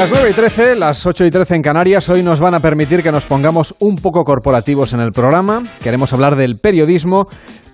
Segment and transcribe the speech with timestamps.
[0.00, 3.02] Las 9 y 13, las 8 y 13 en Canarias, hoy nos van a permitir
[3.02, 5.62] que nos pongamos un poco corporativos en el programa.
[5.82, 7.26] Queremos hablar del periodismo,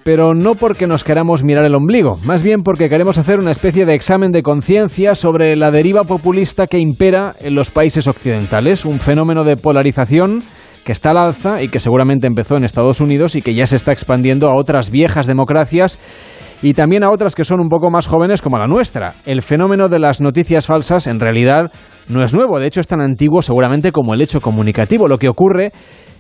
[0.03, 3.87] pero no porque nos queramos mirar el ombligo, más bien porque queremos hacer una especie
[3.87, 8.99] de examen de conciencia sobre la deriva populista que impera en los países occidentales, un
[8.99, 10.43] fenómeno de polarización
[10.85, 13.77] que está al alza y que seguramente empezó en Estados Unidos y que ya se
[13.77, 16.01] está expandiendo a otras viejas democracias
[16.63, 19.15] y también a otras que son un poco más jóvenes como la nuestra.
[19.25, 21.71] El fenómeno de las noticias falsas en realidad
[22.09, 25.09] no es nuevo, de hecho es tan antiguo seguramente como el hecho comunicativo.
[25.09, 25.73] Lo que ocurre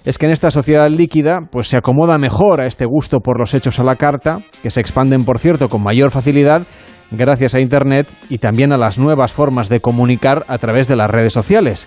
[0.04, 3.54] es que en esta sociedad líquida pues se acomoda mejor a este gusto por los
[3.54, 6.66] hechos a la carta, que se expanden por cierto con mayor facilidad
[7.10, 11.10] gracias a Internet y también a las nuevas formas de comunicar a través de las
[11.10, 11.86] redes sociales.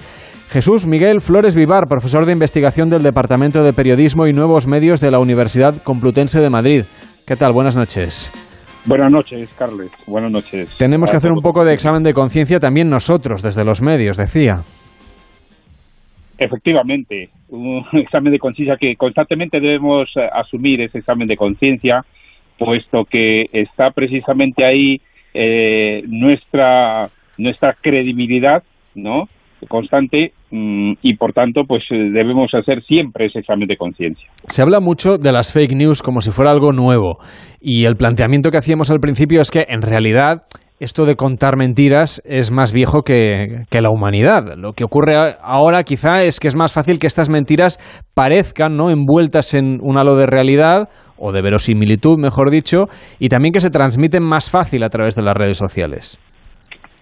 [0.50, 5.12] Jesús Miguel Flores Vivar, profesor de investigación del Departamento de Periodismo y Nuevos Medios de
[5.12, 6.86] la Universidad Complutense de Madrid.
[7.30, 7.54] ¿Qué tal?
[7.54, 8.32] Buenas noches.
[8.88, 9.92] Buenas noches, Carles.
[10.08, 10.76] Buenas noches.
[10.80, 14.64] Tenemos que hacer un poco de examen de conciencia también nosotros, desde los medios, decía.
[16.40, 22.04] Efectivamente, un examen de conciencia que constantemente debemos eh, asumir ese examen de conciencia,
[22.58, 25.00] puesto que está precisamente ahí
[25.36, 28.64] eh, nuestra nuestra credibilidad,
[28.96, 29.30] ¿no?
[29.68, 34.30] constante y por tanto pues eh, debemos hacer siempre ese examen de conciencia.
[34.48, 37.18] Se habla mucho de las fake news como si fuera algo nuevo
[37.62, 40.44] y el planteamiento que hacíamos al principio es que en realidad
[40.80, 44.56] esto de contar mentiras es más viejo que, que, la humanidad.
[44.58, 47.78] Lo que ocurre ahora quizá es que es más fácil que estas mentiras
[48.14, 48.90] parezcan ¿no?
[48.90, 52.86] envueltas en un halo de realidad o de verosimilitud, mejor dicho,
[53.20, 56.18] y también que se transmiten más fácil a través de las redes sociales.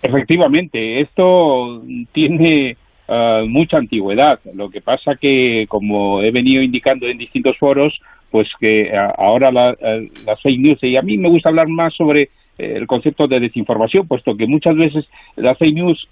[0.01, 1.81] Efectivamente, esto
[2.13, 4.39] tiene uh, mucha antigüedad.
[4.53, 7.99] Lo que pasa que, como he venido indicando en distintos foros,
[8.31, 11.67] pues que uh, ahora la, uh, las fake news, y a mí me gusta hablar
[11.67, 15.05] más sobre el concepto de desinformación, puesto que muchas veces
[15.35, 16.07] las fake news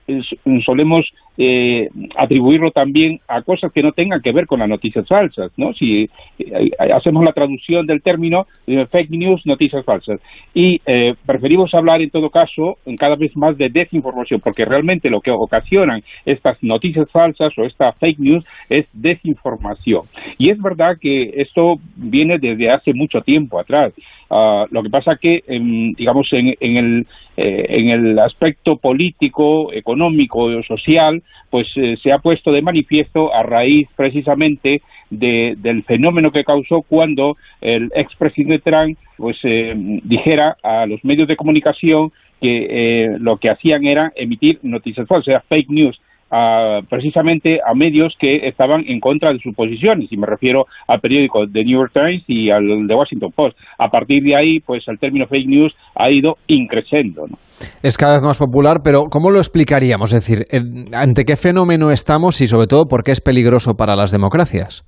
[0.64, 5.52] solemos eh, atribuirlo también a cosas que no tengan que ver con las noticias falsas,
[5.58, 5.74] ¿no?
[5.74, 6.10] Si
[6.40, 10.20] eh, hacemos la traducción del término eh, fake news, noticias falsas,
[10.54, 15.22] y eh, preferimos hablar en todo caso cada vez más de desinformación, porque realmente lo
[15.22, 20.04] que ocasionan estas noticias falsas o esta fake news es desinformación.
[20.38, 23.94] Y es verdad que esto viene desde hace mucho tiempo atrás.
[24.28, 27.08] Uh, lo que pasa que, eh, digamos, en, en, el,
[27.38, 33.44] eh, en el aspecto político, económico, social, pues eh, se ha puesto de manifiesto a
[33.44, 39.74] raíz precisamente de, del fenómeno que causó cuando el expresidente Trump pues eh,
[40.04, 45.42] dijera a los medios de comunicación que eh, lo que hacían era emitir noticias falsas,
[45.44, 46.00] o fake news
[46.32, 51.00] a, precisamente a medios que estaban en contra de sus posiciones, y me refiero al
[51.00, 53.58] periódico The New York Times y al The Washington Post.
[53.78, 57.28] A partir de ahí, pues el término fake news ha ido increciendo.
[57.28, 57.38] ¿no?
[57.84, 60.14] Es cada vez más popular, pero ¿cómo lo explicaríamos?
[60.14, 60.46] Es decir,
[60.94, 64.84] ¿ante qué fenómeno estamos y sobre todo por qué es peligroso para las democracias?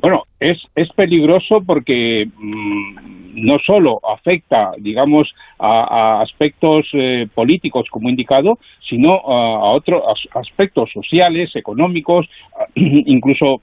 [0.00, 5.28] Bueno, es, es peligroso porque mmm, no solo afecta, digamos,
[5.58, 5.82] a,
[6.18, 10.02] a aspectos eh, políticos, como indicado, sino a, a otros
[10.32, 12.26] aspectos sociales, económicos,
[12.74, 13.60] incluso,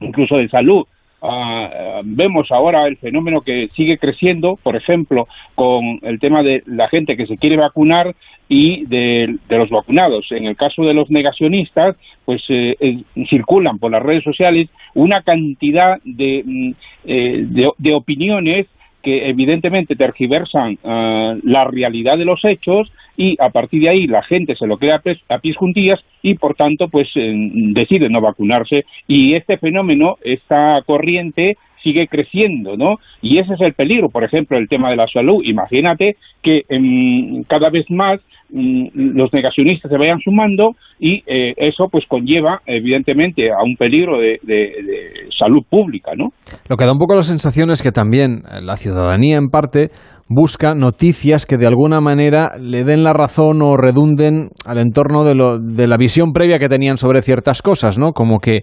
[0.00, 0.86] incluso de salud.
[1.22, 6.88] Uh, vemos ahora el fenómeno que sigue creciendo, por ejemplo, con el tema de la
[6.88, 8.16] gente que se quiere vacunar
[8.48, 10.26] y de, los vacunados.
[10.32, 15.22] En el caso de los negacionistas, pues eh, eh, circulan por las redes sociales una
[15.22, 16.74] cantidad de,
[17.04, 18.66] eh, de, de opiniones
[19.02, 24.22] que evidentemente tergiversan uh, la realidad de los hechos y a partir de ahí la
[24.22, 27.32] gente se lo crea a pies, juntillas y por tanto pues eh,
[27.74, 32.98] decide no vacunarse y este fenómeno, esta corriente sigue creciendo, ¿no?
[33.20, 35.42] Y ese es el peligro, por ejemplo, el tema de la salud.
[35.44, 38.20] Imagínate que eh, cada vez más
[38.54, 44.40] los negacionistas se vayan sumando y eh, eso pues conlleva evidentemente a un peligro de,
[44.42, 46.32] de, de, salud pública, ¿no?
[46.68, 49.88] Lo que da un poco la sensación es que también la ciudadanía en parte
[50.28, 55.34] busca noticias que de alguna manera le den la razón o redunden al entorno de,
[55.34, 58.12] lo, de la visión previa que tenían sobre ciertas cosas, ¿no?
[58.12, 58.62] Como que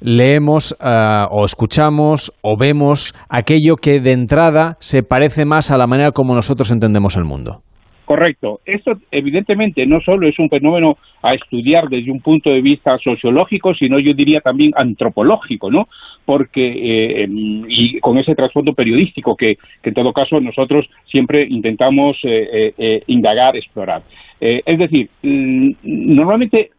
[0.00, 5.86] leemos uh, o escuchamos o vemos aquello que de entrada se parece más a la
[5.86, 7.62] manera como nosotros entendemos el mundo.
[8.04, 8.58] Correcto.
[8.66, 13.74] Esto evidentemente no solo es un fenómeno a estudiar desde un punto de vista sociológico,
[13.74, 15.86] sino yo diría también antropológico, ¿no?
[16.24, 22.72] Porque, eh, y con ese trasfondo periodístico que, en todo caso nosotros siempre intentamos eh,
[22.78, 24.02] eh, indagar, explorar.
[24.40, 26.70] es decir, normalmente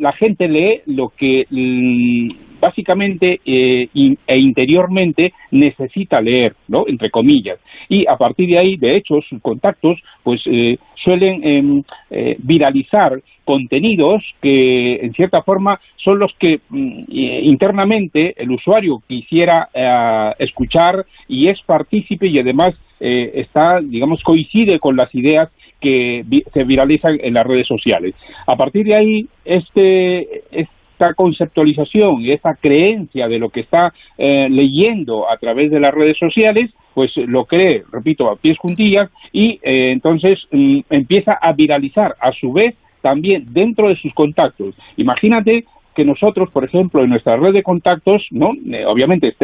[0.00, 1.46] la gente lee lo que
[2.64, 3.88] básicamente eh,
[4.26, 6.84] e interiormente necesita leer, ¿no?
[6.88, 7.58] Entre comillas.
[7.88, 14.22] Y a partir de ahí, de hecho, sus contactos, pues eh, suelen eh, viralizar contenidos
[14.40, 21.48] que en cierta forma son los que mm, internamente el usuario quisiera eh, escuchar y
[21.48, 27.34] es partícipe y además eh, está, digamos, coincide con las ideas que se viralizan en
[27.34, 28.14] las redes sociales.
[28.46, 34.48] A partir de ahí, este, esta conceptualización y esta creencia de lo que está eh,
[34.48, 39.58] leyendo a través de las redes sociales, pues lo cree, repito, a pies juntillas y
[39.62, 44.74] entonces mm, empieza a viralizar a su vez también dentro de sus contactos.
[44.96, 48.52] Imagínate que nosotros, por ejemplo, en nuestra red de contactos, ¿no?
[48.52, 49.34] Eh, obviamente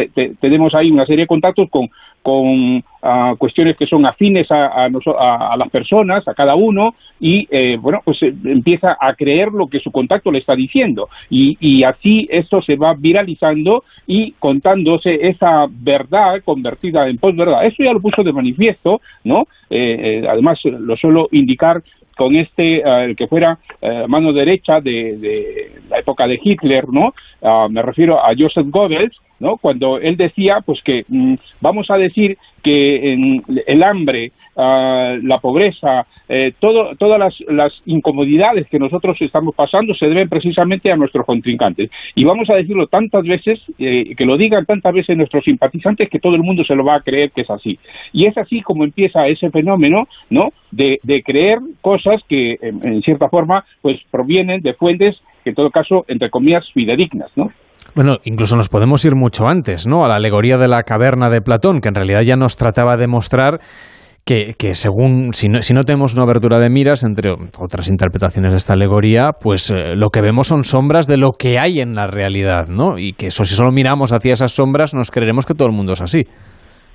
[0.40, 1.88] tenemos ahí una serie de contactos con,
[2.22, 7.76] con ah, cuestiones que son afines a, a, las personas, a cada uno, y eh,
[7.80, 11.08] bueno, pues eh, empieza a creer lo que su contacto le está diciendo.
[11.30, 17.64] Y, y así esto se va viralizando y contándose esa verdad convertida en posverdad.
[17.66, 19.44] Eso ya lo puso de manifiesto, ¿no?
[19.70, 21.80] además, lo suelo indicar
[22.16, 27.14] con este, eh, el que fuera eh, mano derecha de, la época de Hitler, ¿no?
[27.42, 29.56] Ah, me refiero a Joseph Goebbels, ¿no?
[29.56, 35.38] Cuando él decía, pues que mm, vamos a decir que en el hambre, ah, la
[35.38, 41.24] pobreza, eh, todo, todas las, incomodidades que nosotros estamos pasando se deben precisamente a nuestros
[41.26, 41.90] contrincantes.
[42.14, 46.20] Y vamos a decirlo tantas veces, eh, que lo digan tantas veces nuestros simpatizantes, que
[46.20, 47.78] todo el mundo se lo va a creer que es así.
[48.12, 50.52] Y es así como empieza ese fenómeno, ¿no?
[50.70, 55.70] De, creer cosas que, en, en cierta forma, pues provienen de fuentes que en todo
[55.70, 57.50] caso, entre comillas, fidedignas, ¿no?
[57.94, 60.04] Bueno, incluso nos podemos ir mucho antes, ¿no?
[60.04, 63.08] A la alegoría de la caverna de Platón, que en realidad ya nos trataba de
[63.08, 63.60] mostrar
[64.24, 68.58] que, según, si no, si no, tenemos una abertura de miras, entre otras interpretaciones de
[68.58, 72.06] esta alegoría, pues eh, lo que vemos son sombras de lo que hay en la
[72.06, 72.96] realidad, ¿no?
[72.96, 75.94] Y que eso, si solo miramos hacia esas sombras, nos creeremos que todo el mundo
[75.94, 76.22] es así.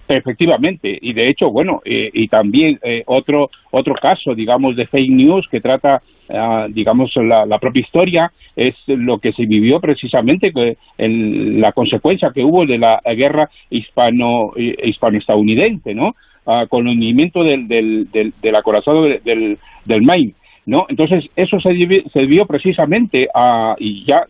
[0.08, 5.10] Efectivamente, y de hecho, bueno, eh, y también eh, otro otro caso, digamos, de fake
[5.10, 10.52] news que trata, ah, digamos, la, propia historia es lo que se vivió precisamente
[10.98, 16.14] en la consecuencia que hubo de la guerra hispano hispano-estadounidense, ¿no?
[16.48, 20.36] Ah, con el hundimiento del, del, del, acorazado del, del Maine,
[20.68, 20.86] ¿no?
[20.90, 21.74] Entonces eso se,
[22.14, 24.26] se debió precisamente a y ya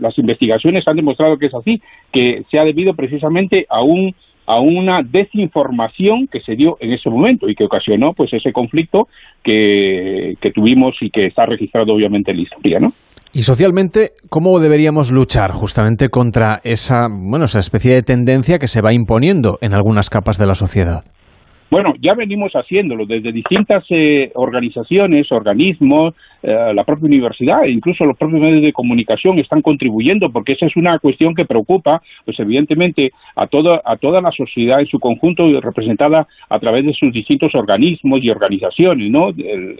[0.00, 1.80] las investigaciones han demostrado que es así,
[2.12, 4.14] que se ha debido precisamente a un
[4.46, 9.08] a una desinformación que se dio en ese momento y que ocasionó pues ese conflicto
[9.42, 12.88] que, que tuvimos y que está registrado obviamente en la historia, ¿no?
[13.34, 18.82] Y socialmente, ¿cómo deberíamos luchar justamente contra esa, bueno, esa especie de tendencia que se
[18.82, 21.02] va imponiendo en algunas capas de la sociedad?
[21.70, 28.04] Bueno, ya venimos haciéndolo desde distintas eh, organizaciones, organismos, eh, la propia universidad e incluso
[28.04, 32.38] los propios medios de comunicación están contribuyendo porque esa es una cuestión que preocupa, pues
[32.40, 37.12] evidentemente a toda a toda la sociedad en su conjunto representada a través de sus
[37.12, 39.28] distintos organismos y organizaciones, ¿no?
[39.28, 39.76] El,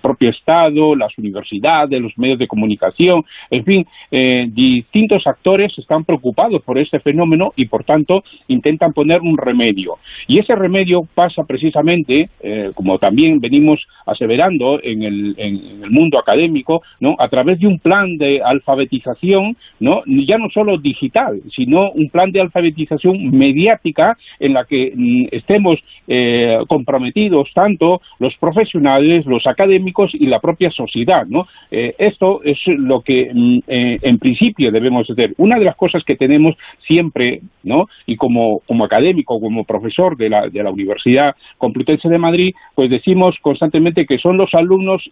[0.00, 6.62] propio Estado, las universidades, los medios de comunicación, en fin, eh, distintos actores están preocupados
[6.62, 9.96] por este fenómeno y por tanto intentan poner un remedio.
[10.26, 16.18] Y ese remedio pasa precisamente, eh, como también venimos aseverando en el, en el mundo
[16.18, 17.16] académico, ¿no?
[17.18, 20.02] a través de un plan de alfabetización, ¿no?
[20.06, 25.78] ya no solo digital, sino un plan de alfabetización mediática en la que mm, estemos
[26.08, 31.26] eh, comprometidos tanto los profesionales, los académicos y la propia sociedad.
[31.26, 31.46] ¿no?
[31.70, 35.34] Eh, esto es lo que mm, en principio debemos hacer.
[35.38, 36.54] Una de las cosas que tenemos
[36.86, 37.86] siempre, ¿no?
[38.06, 42.90] y como, como académico, como profesor de la, de la Universidad Complutense de Madrid, pues
[42.90, 45.02] decimos constantemente que son los alumnos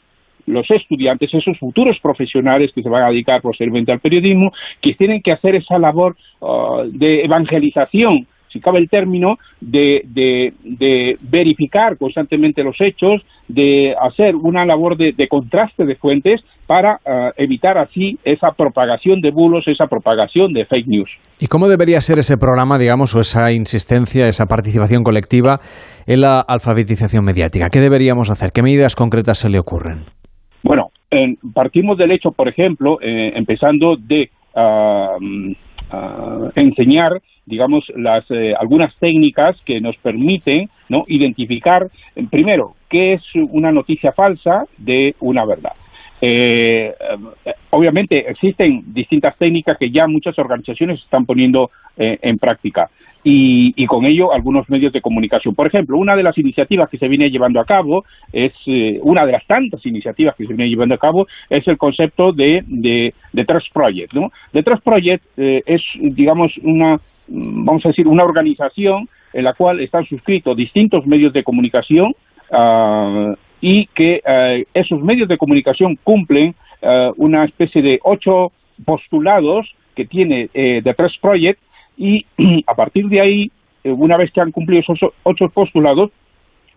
[0.48, 4.52] los estudiantes, esos futuros profesionales que se van a dedicar posteriormente al periodismo,
[4.82, 11.16] que tienen que hacer esa labor uh, de evangelización si cabe el término, de, de,
[11.20, 17.78] verificar constantemente los hechos, de hacer una labor de, contraste de fuentes para eh, evitar
[17.78, 21.10] así esa propagación de bulos, esa propagación de fake news.
[21.40, 25.60] ¿Y cómo debería ser ese programa, digamos, o esa insistencia, esa participación colectiva
[26.06, 27.70] en la alfabetización mediática?
[27.70, 28.52] ¿Qué deberíamos hacer?
[28.52, 30.17] ¿Qué medidas concretas se le ocurren?
[30.62, 30.90] Bueno,
[31.54, 35.16] partimos del hecho, por ejemplo, eh, empezando de ah,
[36.54, 41.04] enseñar digamos, las, eh, algunas técnicas que nos permiten ¿no?
[41.08, 41.88] identificar,
[42.30, 45.72] primero, qué es una noticia falsa de una verdad.
[46.20, 46.92] Eh,
[47.44, 52.90] eh, obviamente existen distintas técnicas que ya muchas organizaciones están poniendo en práctica
[53.24, 55.54] y, con ello algunos medios de comunicación.
[55.54, 58.52] Por ejemplo, una de las iniciativas que se viene llevando a cabo es
[59.02, 62.62] una de las tantas iniciativas que se viene llevando a cabo es el concepto de,
[62.66, 64.14] de, de Trust Project.
[64.14, 64.30] ¿no?
[64.52, 69.80] The Trust Project es, digamos, una Mm, vamos a decir, una organización en la cual
[69.80, 72.14] están suscritos distintos medios de comunicación,
[72.50, 74.22] ah, y que
[74.72, 76.54] esos medios de comunicación cumplen
[77.16, 78.52] una especie de ocho
[78.84, 81.60] postulados que tiene The Press Project
[81.98, 82.24] y
[82.66, 83.50] a partir de ahí,
[83.84, 86.10] una vez que han cumplido esos ocho postulados,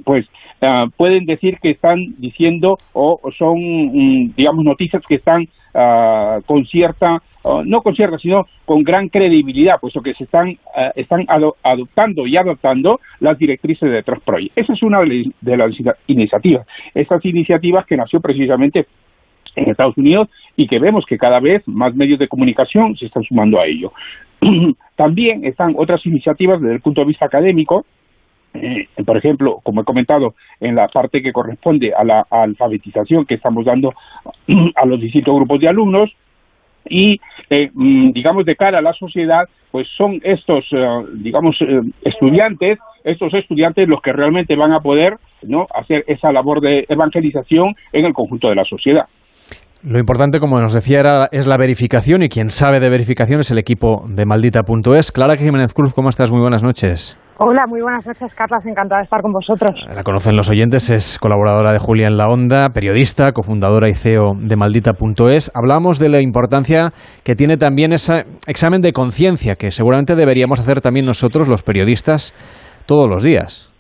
[0.03, 0.25] pues
[0.61, 6.65] ah, pueden decir que están diciendo o son, mm, digamos, noticias que están ah, con
[6.65, 7.21] cierta,
[7.65, 10.55] no con cierta, sino con gran credibilidad, puesto que se están,
[10.95, 14.55] están adoptando y adoptando las directrices de Project.
[14.55, 15.71] Esa es una de las
[16.05, 16.67] iniciativas.
[16.93, 18.85] Estas iniciativas que nació precisamente
[19.55, 23.23] en Estados Unidos y que vemos que cada vez más medios de comunicación se están
[23.23, 23.91] sumando a ello.
[25.01, 27.87] También están otras iniciativas desde el punto de vista académico,
[28.53, 33.33] eh, por ejemplo, como he comentado, en la parte que corresponde a la alfabetización que
[33.33, 33.95] estamos dando
[34.75, 36.11] a los distintos grupos de alumnos,
[36.87, 41.55] y eh, mm, digamos de cara a la sociedad pues son estos eh, digamos
[42.03, 47.75] estudiantes estos estudiantes los que realmente van a poder no hacer esa labor de evangelización
[47.93, 49.05] en el conjunto de la sociedad
[49.83, 53.49] lo importante, como nos decía, era, es la verificación y quien sabe de verificación es
[53.51, 55.11] el equipo de maldita.es.
[55.11, 56.31] Clara Jiménez Cruz, ¿cómo estás?
[56.31, 57.17] Muy buenas noches.
[57.39, 58.63] Hola, muy buenas noches, Carlos.
[58.63, 59.71] Encantada de estar con vosotros.
[59.95, 64.33] La conocen los oyentes, es colaboradora de Julia en la Onda, periodista, cofundadora y CEO
[64.37, 65.51] de Maldita.es.
[65.55, 70.81] Hablamos de la importancia que tiene también ese examen de conciencia que seguramente deberíamos hacer
[70.81, 72.35] también nosotros, los periodistas,
[72.85, 73.70] todos los días.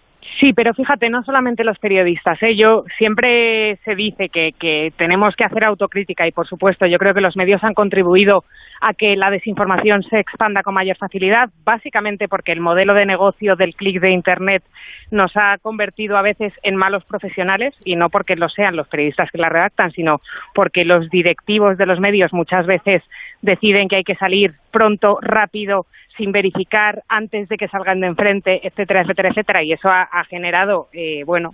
[0.41, 2.41] Sí, pero fíjate, no solamente los periodistas.
[2.41, 2.57] ¿eh?
[2.97, 7.21] Siempre se dice que, que tenemos que hacer autocrítica y, por supuesto, yo creo que
[7.21, 8.43] los medios han contribuido
[8.81, 13.55] a que la desinformación se expanda con mayor facilidad, básicamente porque el modelo de negocio
[13.55, 14.63] del clic de Internet
[15.11, 19.29] nos ha convertido a veces en malos profesionales y no porque lo sean los periodistas
[19.29, 20.21] que la redactan, sino
[20.55, 23.03] porque los directivos de los medios muchas veces
[23.43, 25.85] deciden que hay que salir pronto, rápido,
[26.17, 30.87] sin verificar antes de que salgan de enfrente, etcétera, etcétera, etcétera, y eso ha, generado,
[30.93, 31.51] eh, bueno,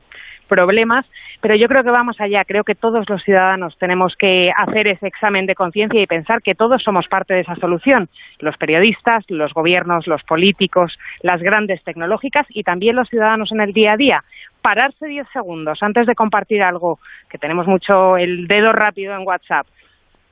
[0.47, 1.05] problemas,
[1.41, 5.07] pero yo creo que vamos allá, creo que todos los ciudadanos tenemos que hacer ese
[5.07, 8.09] examen de conciencia y pensar que todos somos parte de esa solución,
[8.39, 13.73] los periodistas, los gobiernos, los políticos, las grandes tecnológicas y también los ciudadanos en el
[13.73, 14.23] día a día.
[14.61, 16.99] Pararse diez segundos antes de compartir algo,
[17.29, 19.67] que tenemos mucho el dedo rápido en WhatsApp,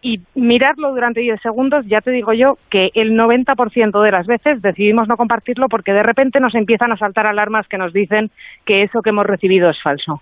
[0.05, 4.62] y mirarlo durante 10 segundos, ya te digo yo que el 90% de las veces
[4.62, 8.29] decidimos no compartirlo porque de repente nos empiezan a saltar alarmas que nos dicen
[8.67, 10.21] que eso que hemos recibido es falso.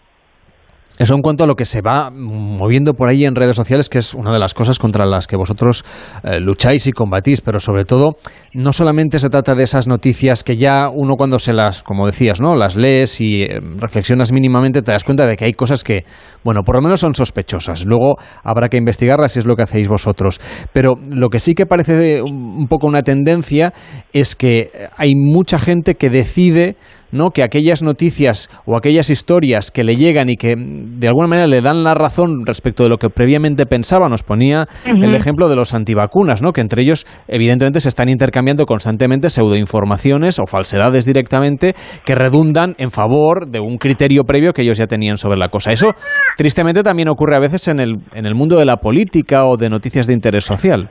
[0.98, 3.98] Eso en cuanto a lo que se va moviendo por ahí en redes sociales, que
[3.98, 5.84] es una de las cosas contra las que vosotros
[6.24, 8.18] eh, lucháis y combatís, pero sobre todo
[8.54, 12.40] no solamente se trata de esas noticias que ya uno cuando se las, como decías,
[12.40, 12.56] ¿no?
[12.56, 16.06] las lees y eh, reflexionas mínimamente te das cuenta de que hay cosas que,
[16.44, 17.86] bueno, por lo menos son sospechosas.
[17.86, 20.40] Luego habrá que investigarlas si es lo que hacéis vosotros.
[20.74, 23.74] Pero lo que sí que parece un poco una tendencia
[24.14, 26.76] es que hay mucha gente que decide
[27.14, 27.30] ¿no?
[27.30, 31.48] que aquellas noticias o aquellas historias que le llegan y que mm, de alguna manera
[31.48, 35.56] le dan la razón respecto de lo que previamente pensaba, nos ponía el ejemplo de
[35.56, 36.52] los antivacunas, ¿no?
[36.52, 42.92] que entre ellos evidentemente se están intercambiando constantemente pseudoinformaciones o falsedades directamente que redundan en
[42.92, 45.72] favor de un criterio previo que ellos ya tenían sobre la cosa.
[45.72, 45.94] Eso
[46.38, 49.70] tristemente también ocurre a veces en el, en el mundo de la política o de
[49.70, 50.90] noticias de interés social.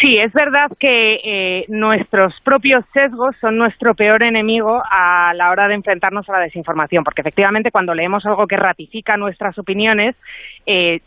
[0.00, 5.68] Sí, es verdad que eh, nuestros propios sesgos son nuestro peor enemigo a la hora
[5.68, 10.16] de enfrentarnos a la desinformación, porque efectivamente cuando leemos algo que ratifica nuestras opiniones,
[10.64, 11.00] eh,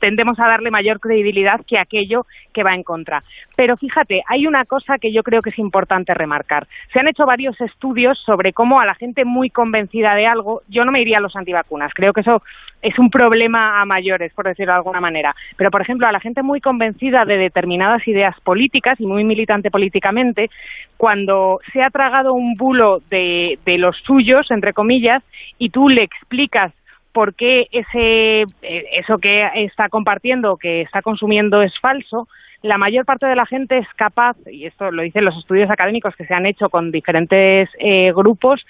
[0.00, 3.22] tendemos a darle mayor credibilidad que aquello que va en contra.
[3.56, 6.66] Pero fíjate, hay una cosa que yo creo que es importante remarcar.
[6.92, 10.84] Se han hecho varios estudios sobre cómo a la gente muy convencida de algo, yo
[10.84, 12.42] no me iría a los antivacunas, creo que eso
[12.80, 15.34] es un problema a mayores, por decirlo de alguna manera.
[15.56, 19.70] Pero, por ejemplo, a la gente muy convencida de determinadas ideas políticas y muy militante
[19.70, 20.50] políticamente,
[20.96, 25.22] cuando se ha tragado un bulo de, de los suyos, entre comillas,
[25.58, 26.72] y tú le explicas
[27.18, 32.28] por qué ese, eh, eso que está compartiendo, que está consumiendo es falso,
[32.62, 36.14] la mayor parte de la gente es capaz, y esto lo dicen los estudios académicos
[36.14, 38.64] que se han hecho con diferentes eh, grupos,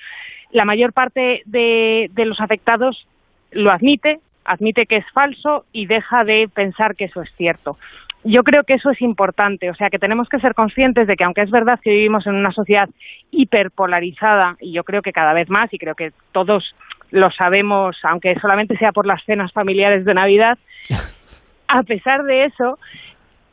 [0.50, 3.06] la mayor parte de, de los afectados
[3.50, 7.76] lo admite, admite que es falso y deja de pensar que eso es cierto.
[8.24, 11.24] Yo creo que eso es importante, o sea que tenemos que ser conscientes de que
[11.24, 12.88] aunque es verdad que vivimos en una sociedad
[13.30, 16.74] hiperpolarizada, y yo creo que cada vez más, y creo que todos
[17.10, 20.58] lo sabemos, aunque solamente sea por las cenas familiares de Navidad.
[21.68, 22.78] A pesar de eso,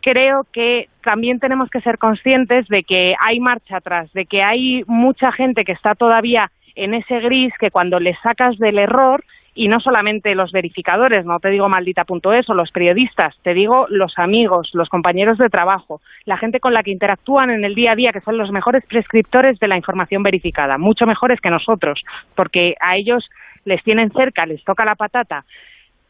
[0.02, 4.84] creo que también tenemos que ser conscientes de que hay marcha atrás, de que hay
[4.88, 9.24] mucha gente que está todavía en ese gris que cuando le sacas del error
[9.56, 14.14] y no solamente los verificadores, no te digo maldita.es o los periodistas, te digo los
[14.20, 17.96] amigos, los compañeros de trabajo, la gente con la que interactúan en el día a
[17.96, 22.04] día, que son los mejores prescriptores de la información verificada, mucho mejores que nosotros,
[22.36, 23.28] porque a ellos
[23.66, 25.44] les tienen cerca, les toca la patata,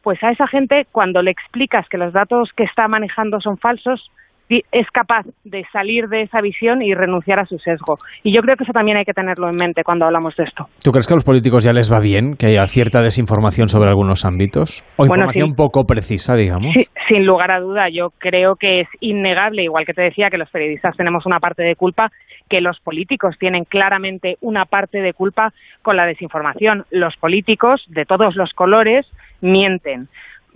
[0.02, 4.10] pues a esa gente cuando le explicas que los datos que está manejando son falsos,
[4.48, 7.96] es capaz de salir de esa visión y renunciar a su sesgo.
[8.22, 10.66] Y yo creo que eso también hay que tenerlo en mente cuando hablamos de esto.
[10.82, 13.88] ¿Tú crees que a los políticos ya les va bien que haya cierta desinformación sobre
[13.88, 14.84] algunos ámbitos?
[14.96, 16.72] ¿O información poco precisa, digamos?
[16.74, 20.38] Sí, sin lugar a duda, yo creo que es innegable, igual que te decía que
[20.38, 22.10] los periodistas tenemos una parte de culpa,
[22.48, 26.84] que los políticos tienen claramente una parte de culpa con la desinformación.
[26.90, 29.06] Los políticos, de todos los colores,
[29.40, 30.08] mienten.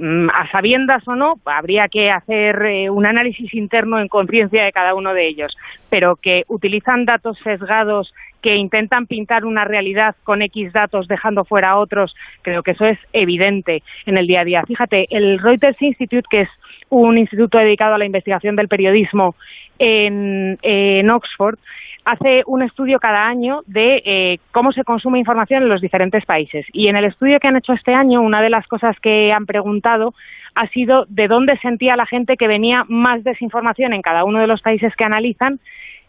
[0.02, 4.72] Mm, a sabiendas o no, habría que hacer eh, un análisis interno en conciencia de
[4.72, 5.54] cada uno de ellos,
[5.90, 11.72] pero que utilizan datos sesgados que intentan pintar una realidad con X datos dejando fuera
[11.72, 14.62] a otros, creo que eso es evidente en el día a día.
[14.66, 16.48] Fíjate, el Reuters Institute, que es
[16.88, 19.34] un instituto dedicado a la investigación del periodismo
[19.78, 21.58] en, en Oxford,
[22.04, 26.66] hace un estudio cada año de eh, cómo se consume información en los diferentes países.
[26.72, 29.46] Y en el estudio que han hecho este año, una de las cosas que han
[29.46, 30.14] preguntado
[30.54, 34.46] ha sido de dónde sentía la gente que venía más desinformación en cada uno de
[34.46, 35.60] los países que analizan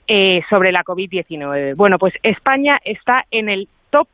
[0.07, 1.75] eh, sobre la COVID-19.
[1.75, 4.07] Bueno, pues España está en el top,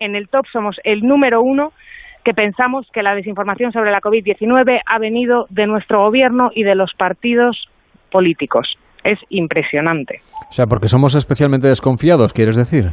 [0.00, 1.72] en el top somos el número uno
[2.24, 6.76] que pensamos que la desinformación sobre la COVID-19 ha venido de nuestro gobierno y de
[6.76, 7.68] los partidos
[8.10, 10.20] políticos es impresionante.
[10.48, 12.90] O sea, porque somos especialmente desconfiados, ¿quieres decir?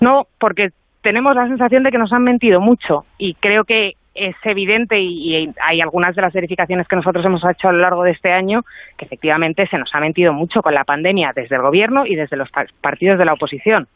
[0.00, 0.68] No, porque
[1.02, 5.52] tenemos la sensación de que nos han mentido mucho y creo que es evidente y,
[5.62, 8.62] hay algunas de las verificaciones que nosotros hemos hecho a lo largo de este año
[8.98, 12.36] que efectivamente se nos ha mentido mucho con la pandemia desde el gobierno y desde
[12.36, 12.48] los
[12.80, 13.88] partidos de la oposición.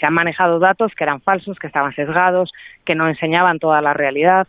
[0.00, 2.50] Se han manejado datos que eran falsos, que estaban sesgados,
[2.84, 4.48] que no enseñaban toda la realidad.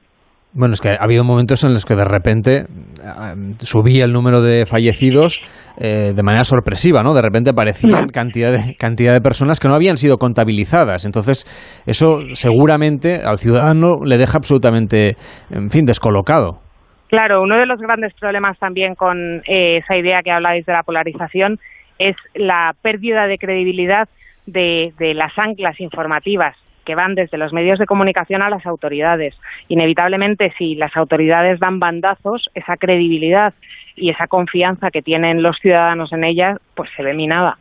[0.55, 4.43] Bueno, es que ha habido momentos en los que de repente eh, subía el número
[4.43, 5.41] de fallecidos
[5.79, 7.15] eh, de manera sorpresiva, ¿no?
[7.15, 11.05] De repente aparecían cantidad de, cantidad de personas que no habían sido contabilizadas.
[11.05, 11.45] Entonces,
[11.88, 15.16] eso seguramente al ciudadano le deja absolutamente,
[15.50, 16.59] en fin, descolocado.
[17.07, 20.83] Claro, uno de los grandes problemas también con eh, esa idea que habláis de la
[20.83, 21.57] polarización
[21.98, 24.07] es la pérdida de credibilidad
[24.46, 29.35] de, de las anclas informativas que van desde los medios de comunicación a las autoridades.
[29.67, 33.53] Inevitablemente, si las autoridades dan bandazos, esa credibilidad
[33.96, 37.57] y esa confianza que tienen los ciudadanos en ellas, pues se ve minada.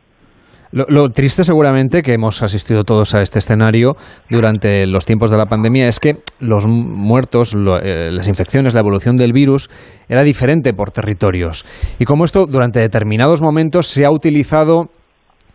[0.73, 3.95] Lo, triste seguramente que hemos asistido todos a este escenario
[4.27, 9.15] durante los tiempos de la pandemia es que los muertos, eh, las infecciones, la evolución
[9.15, 9.69] del virus
[10.09, 11.63] era diferente por territorios.
[11.99, 14.89] Y como esto durante determinados momentos se ha utilizado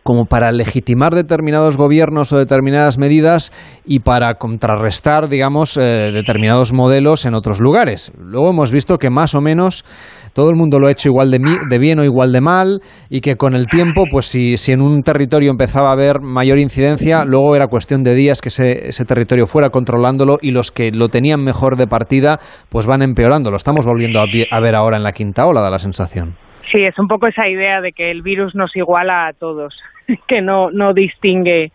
[0.09, 3.53] como para legitimar determinados gobiernos o determinadas medidas
[3.85, 8.11] y para contrarrestar, digamos, eh, determinados modelos en otros lugares.
[8.17, 9.85] Luego hemos visto que más o menos
[10.33, 11.37] todo el mundo lo ha hecho igual de,
[11.69, 14.81] de bien o igual de mal y que con el tiempo, pues si, si, en
[14.81, 19.05] un territorio empezaba a haber mayor incidencia, luego era cuestión de días que ese, ese
[19.05, 23.51] territorio fuera controlándolo y los que lo tenían mejor de partida, pues van empeorando.
[23.51, 26.48] Lo estamos volviendo a ver ahora en la quinta ola, da la sensación.
[26.71, 29.75] Sí, es un poco esa idea de que el virus nos iguala a todos.
[30.27, 31.71] que no, no distingue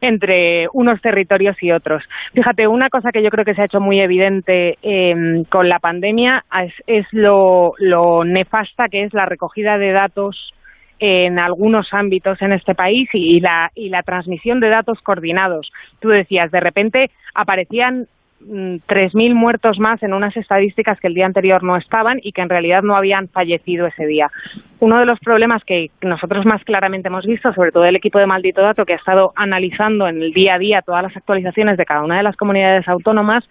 [0.00, 2.02] entre unos territorios y otros.
[2.34, 5.78] Fíjate, una cosa que yo creo que se ha hecho muy evidente em, con la
[5.78, 6.44] pandemia
[6.86, 7.72] es, lo,
[8.24, 10.52] nefasta que es la recogida de datos
[10.98, 15.70] en algunos ámbitos en este país y, la, y la transmisión de datos coordinados.
[16.00, 18.06] Tú decías, de repente aparecían
[18.40, 22.42] 3.000 mm, muertos más en unas estadísticas que el día anterior no estaban y que
[22.42, 24.30] en realidad no habían fallecido ese día.
[24.78, 28.26] Uno de los problemas que nosotros más claramente hemos visto, sobre todo el equipo de
[28.26, 31.86] Maldito Dato, que ha estado analizando en el día a día todas las actualizaciones de
[31.86, 33.44] cada una de las comunidades autónomas,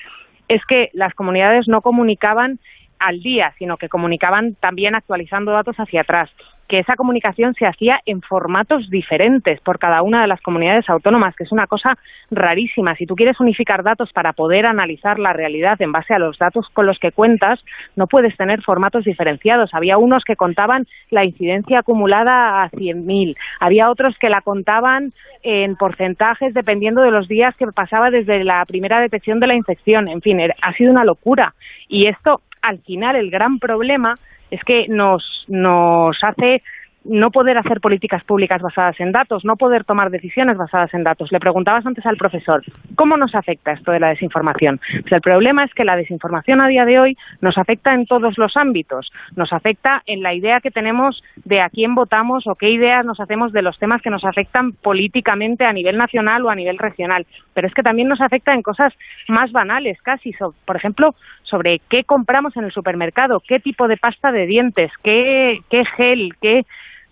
[0.48, 2.60] es que las comunidades no comunicaban
[3.00, 6.30] al día, sino que comunicaban también actualizando datos hacia atrás
[6.67, 11.36] que esa comunicación se hacía en formatos diferentes por cada una de las comunidades autónomas,
[11.36, 11.97] que es una cosa
[12.32, 12.95] rarísima.
[12.95, 16.67] Si tú quieres unificar datos para poder analizar la realidad en base a los datos
[16.73, 17.60] con los que cuentas,
[17.95, 19.73] no puedes tener formatos diferenciados.
[19.73, 25.75] Había unos que contaban la incidencia acumulada a 100.000, había otros que la contaban en
[25.75, 30.08] porcentajes dependiendo de los días que pasaba desde la primera detección de la infección.
[30.08, 31.54] En fin, ha sido una locura.
[31.88, 34.15] Y esto, al final, el gran problema
[34.51, 36.62] es que nos, nos hace
[37.05, 41.31] no poder hacer políticas públicas basadas en datos, no poder tomar decisiones basadas en datos.
[41.31, 42.63] Le preguntabas antes al profesor,
[42.95, 44.79] ¿cómo nos afecta esto de la desinformación?
[45.01, 48.38] Pues el problema es que la desinformación a día de hoy nos afecta en todos
[48.38, 49.12] los ámbitos.
[49.36, 53.19] Nos afecta en la idea que tenemos de a quién votamos o qué ideas nos
[53.19, 57.25] hacemos de los temas que nos afectan políticamente a nivel nacional o a nivel regional.
[57.53, 58.93] Pero es que también nos afecta en cosas
[59.27, 60.31] más banales, casi.
[60.65, 61.13] por ejemplo,
[61.45, 66.34] sobre qué compramos en el supermercado, qué tipo de pasta de dientes, qué, qué gel,
[66.41, 66.65] qué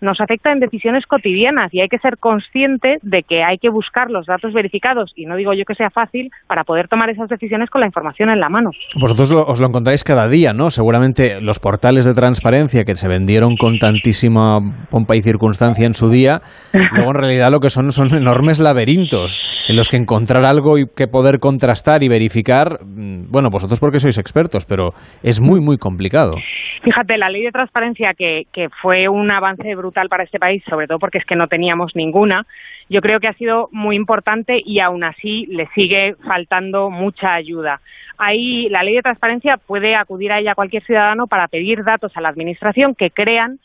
[0.04, 4.10] nos afecta en decisiones cotidianas y hay que ser consciente de que hay que buscar
[4.10, 7.70] los datos verificados, y no digo yo que sea fácil, para poder tomar esas decisiones
[7.70, 8.70] con la información en la mano.
[9.00, 10.70] Vosotros os lo encontráis cada día, ¿no?
[10.70, 16.10] Seguramente los portales de transparencia que se vendieron con tantísima pompa y circunstancia en su
[16.10, 16.40] día,
[16.72, 20.86] luego en realidad lo que son son enormes laberintos en los que encontrar algo y
[20.86, 25.78] que poder contrastar y verificar, mm, bueno, vosotros porque sois expertos, pero es muy, muy
[25.78, 26.34] complicado.
[26.82, 30.86] Fíjate, la ley de transparencia que, que fue un avance brutal para este país, sobre
[30.86, 32.46] todo porque es que no teníamos ninguna,
[32.88, 37.80] yo creo que ha sido muy importante y aún así le sigue faltando mucha ayuda.
[38.18, 42.20] Ahí la ley de transparencia puede acudir a ella cualquier ciudadano para pedir datos a
[42.20, 43.58] la administración que crean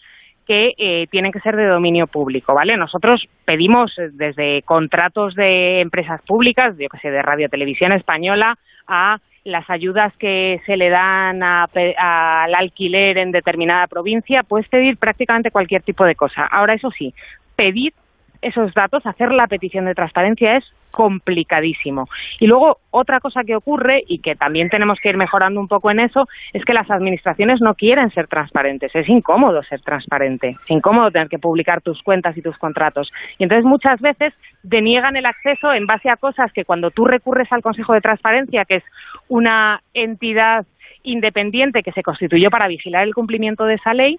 [0.48, 2.76] que eh, tienen que ser de dominio público, ¿vale?
[2.76, 9.20] Nosotros pedimos desde contratos de empresas públicas, yo que sé, de Radio Televisión Española, a
[9.44, 15.82] las ayudas que se le dan al alquiler en determinada provincia, puedes pedir prácticamente cualquier
[15.82, 16.46] tipo de cosa.
[16.46, 17.14] Ahora, eso sí,
[17.56, 17.94] pedir
[18.42, 22.08] esos datos, hacer la petición de transparencia es complicadísimo.
[22.40, 25.92] Y luego, otra cosa que ocurre y que también tenemos que ir mejorando un poco
[25.92, 28.94] en eso es que las administraciones no quieren ser transparentes.
[28.96, 33.12] Es incómodo ser transparente, es incómodo tener que publicar tus cuentas y tus contratos.
[33.38, 37.52] Y entonces muchas veces deniegan el acceso en base a cosas que cuando tú recurres
[37.52, 38.84] al Consejo de Transparencia, que es
[39.28, 40.66] una entidad
[41.04, 44.18] independiente que se constituyó para vigilar el cumplimiento de esa ley,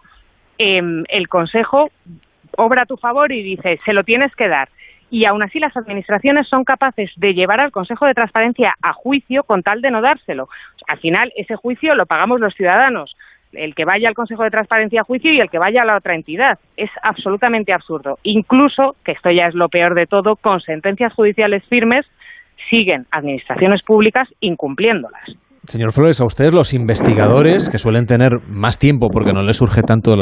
[0.59, 1.91] em, el Consejo
[2.57, 4.69] obra a tu favor y dice, se lo tienes que dar.
[5.11, 9.43] Y aún así las administraciones son capaces de llevar al Consejo de Transparencia a juicio
[9.43, 10.49] con tal de no dárselo.
[10.87, 13.17] Al final, ese juicio lo pagamos los ciudadanos
[13.53, 15.97] el que vaya al Consejo de Transparencia a juicio y el que vaya a la
[15.97, 16.59] otra entidad.
[16.77, 18.19] Es absolutamente absurdo.
[18.23, 22.07] Incluso, que esto ya es lo peor de todo, con sentencias judiciales firmes
[22.69, 25.25] siguen administraciones públicas incumpliéndolas.
[25.65, 29.83] Señor Flores, a ustedes los investigadores, que suelen tener más tiempo porque no les surge
[29.83, 30.17] tanto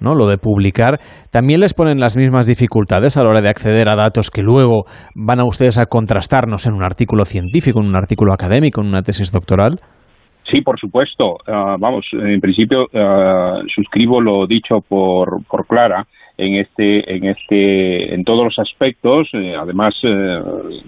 [0.00, 0.14] ¿no?
[0.14, 1.00] lo de publicar,
[1.30, 4.84] ¿también les ponen las mismas dificultades a la hora de acceder a datos que luego
[5.14, 9.02] van a ustedes a contrastarnos en un artículo científico, en un artículo académico, en una
[9.02, 9.78] tesis doctoral?
[10.50, 11.38] Sí, por supuesto.
[11.46, 16.04] Ah, vamos, en principio uh, suscribo lo dicho por, por Clara
[16.38, 20.40] en este en este en todos los aspectos eh, además eh,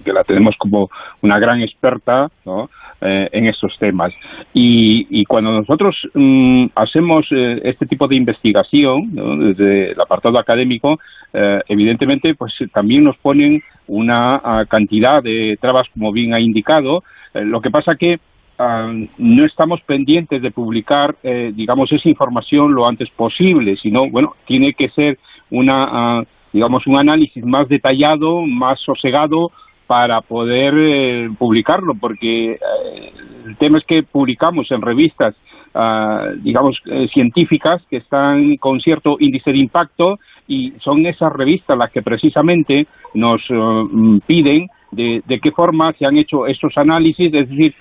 [0.04, 0.88] que la tenemos como
[1.22, 2.68] una gran experta ¿no?
[3.06, 4.14] Eh, en estos temas.
[4.54, 10.98] Y, cuando nosotros mm, hacemos eh, este tipo de investigación, desde el apartado académico,
[11.34, 17.04] eh, evidentemente, pues también nos ponen una ah, cantidad de trabas, como bien ha indicado.
[17.34, 18.20] lo que pasa que
[18.58, 21.14] ah, no estamos pendientes de publicar,
[21.52, 25.18] digamos, esa información lo antes posible, sino, bueno, tiene que ser
[25.50, 26.22] una, ah,
[26.54, 29.50] digamos, un análisis más detallado, más sosegado,
[29.86, 33.12] para poder eh, publicarlo, porque eh,
[33.46, 35.34] el tema es que publicamos en revistas,
[35.74, 41.76] ah, digamos, eh, científicas que están con cierto índice de impacto y son esas revistas
[41.76, 47.32] las que precisamente nos mm, piden de, de, qué forma se han hecho estos análisis,
[47.32, 47.74] es decir,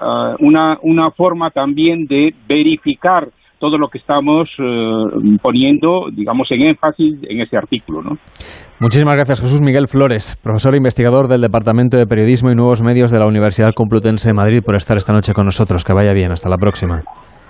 [0.00, 4.48] ah, una, una forma también de verificar todo lo que estamos
[5.42, 8.18] poniendo, digamos, en énfasis en ese artículo, ¿no?
[8.78, 13.10] Muchísimas gracias, Jesús Miguel Flores, profesor e investigador del Departamento de Periodismo y Nuevos Medios
[13.10, 15.84] de la Universidad Complutense de Madrid, por estar esta noche con nosotros.
[15.84, 17.02] Que vaya bien, hasta la próxima.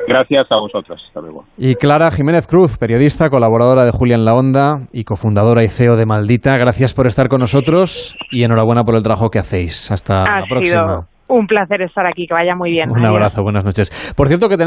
[0.06, 0.56] Gracias a.
[0.56, 1.44] Hasta luego.
[1.58, 6.06] Y Clara Jiménez Cruz, periodista, colaboradora de Julián La Onda y cofundadora y CEO de
[6.06, 6.56] Maldita.
[6.58, 9.90] Gracias por estar con nosotros y enhorabuena por el trabajo que hacéis.
[9.90, 11.06] Hasta la próxima.
[11.28, 12.26] un placer estar aquí.
[12.26, 12.90] Que vaya muy bien.
[12.90, 14.14] Un abrazo, buenas noches.
[14.16, 14.64] Por cierto, que tenemos